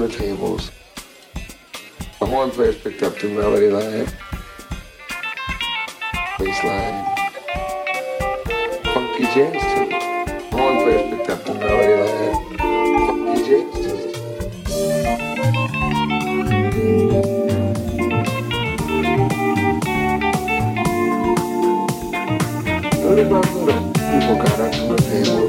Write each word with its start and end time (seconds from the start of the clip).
the 0.00 0.08
tables. 0.08 0.70
The 2.20 2.26
horn 2.26 2.50
players 2.50 2.78
picked 2.78 3.02
up 3.02 3.18
the 3.18 3.28
melody 3.28 3.68
line, 3.70 4.06
bass 6.38 6.64
line, 6.64 7.04
funky 8.94 9.24
jazz 9.24 9.52
too. 9.52 9.88
The 9.90 10.56
horn 10.56 10.76
players 10.82 11.04
picked 11.10 11.28
up 11.30 11.44
the 11.44 11.54
melody 11.54 11.96
line, 12.00 12.34
funky 13.06 13.40
jazz 13.44 13.68
too. 13.74 13.96
What 23.04 23.18
about 23.18 23.44
people 23.44 24.36
got 24.36 24.60
up 24.60 24.72
to 24.72 24.82
the 24.88 24.96
table? 25.10 25.39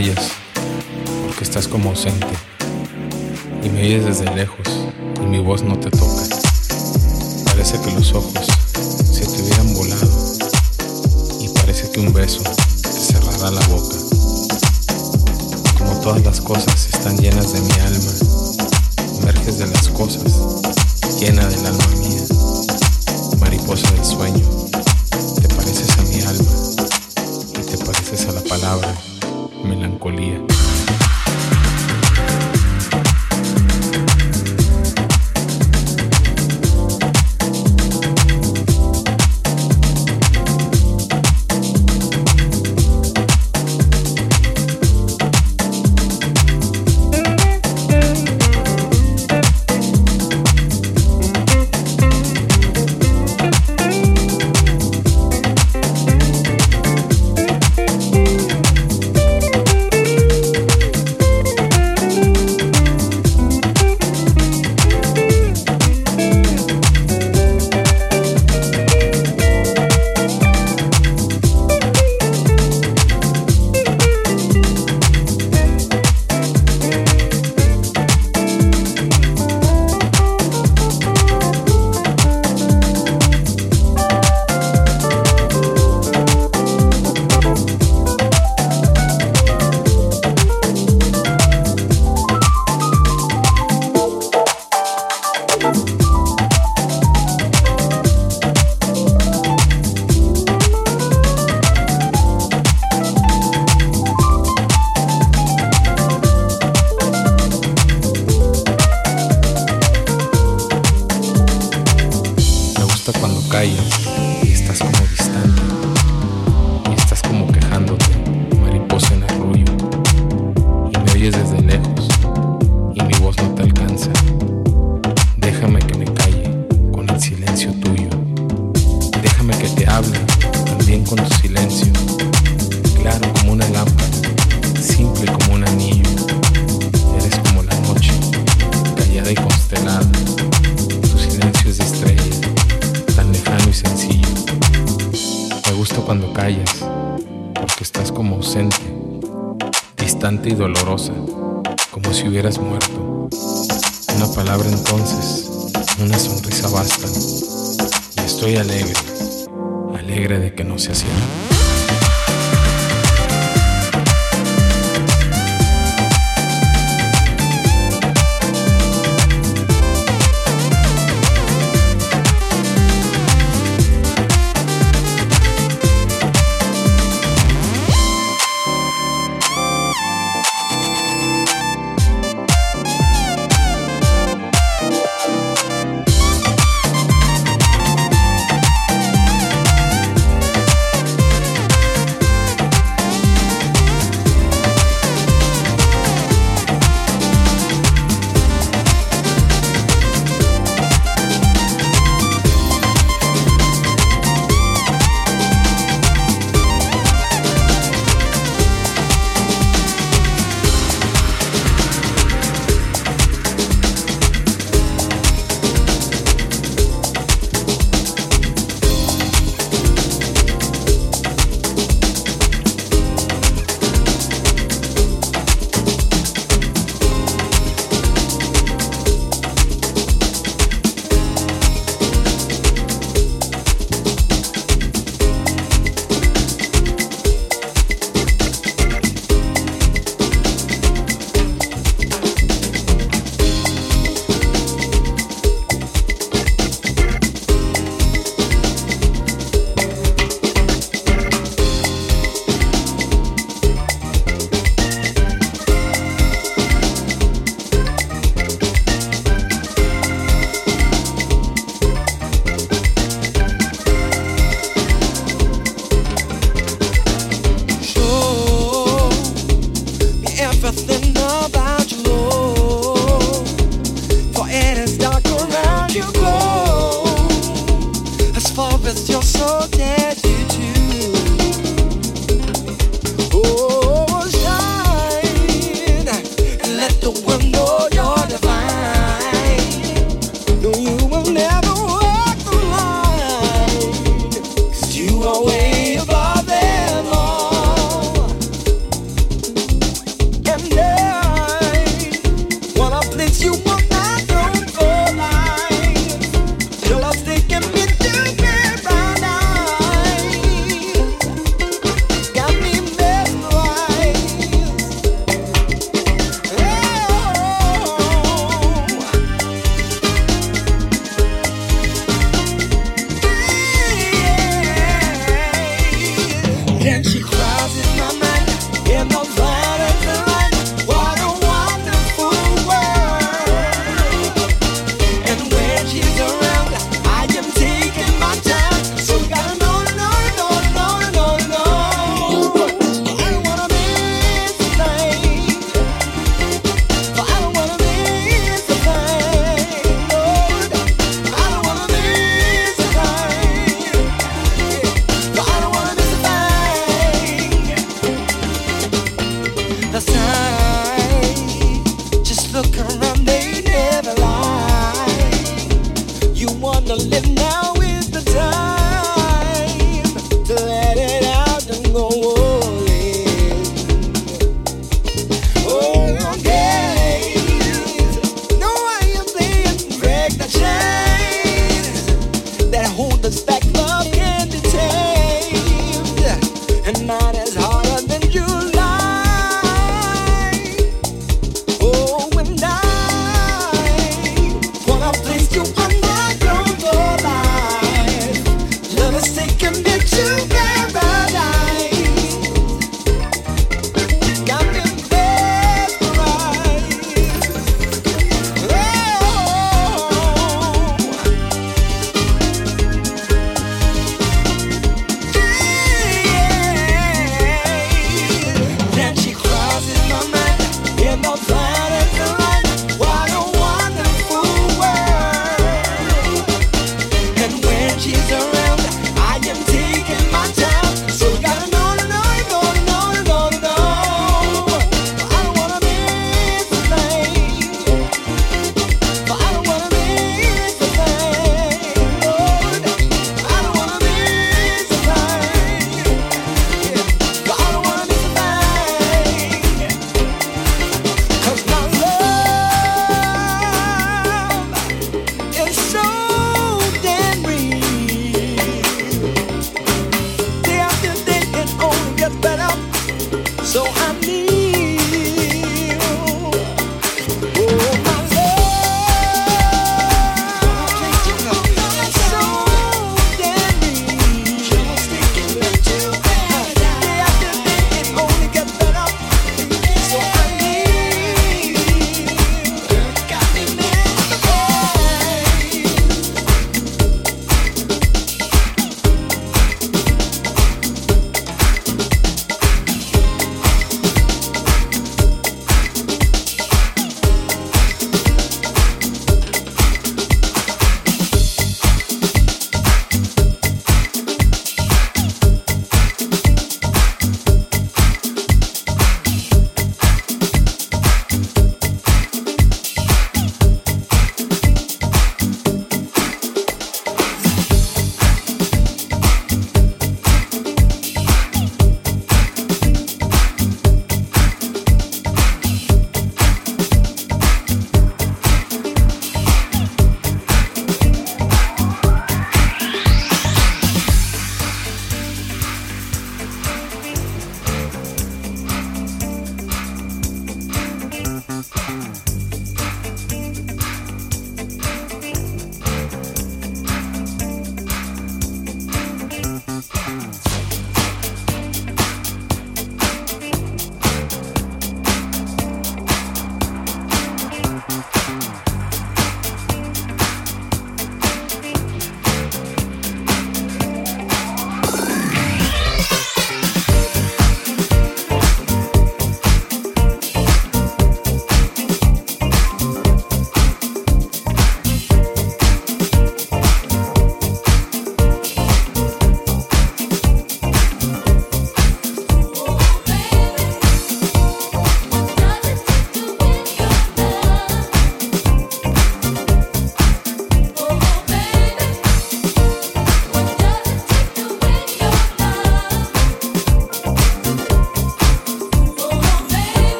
Gusta 0.00 0.27